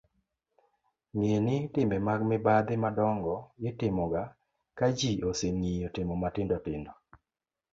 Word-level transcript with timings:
ng'e 1.17 1.35
ni 1.45 1.55
timbe 1.73 1.97
mag 2.07 2.21
mibadhi 2.29 2.75
madongo' 2.83 3.43
itimoga 3.69 4.21
ka 4.77 4.87
ji 4.97 5.11
oseng'iyo 5.29 5.87
timo 5.95 6.13
matindotindo 6.21 6.91